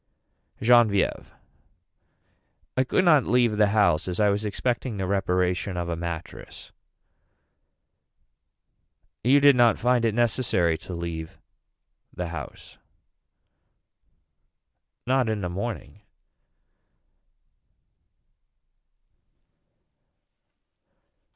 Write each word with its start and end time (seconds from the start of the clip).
Genevieve. 0.59 1.31
I 2.75 2.83
could 2.83 3.05
not 3.05 3.23
leave 3.27 3.57
the 3.57 3.67
house 3.67 4.07
as 4.07 4.19
I 4.19 4.29
was 4.29 4.43
expecting 4.45 4.97
the 4.97 5.05
reparation 5.05 5.77
of 5.77 5.89
a 5.89 5.95
mattress. 5.95 6.71
You 9.23 9.39
did 9.39 9.55
not 9.55 9.77
find 9.77 10.03
it 10.03 10.15
necessary 10.15 10.75
to 10.79 10.95
leave 10.95 11.37
the 12.11 12.29
house. 12.29 12.79
Not 15.05 15.29
in 15.29 15.41
the 15.41 15.49
morning. 15.49 16.01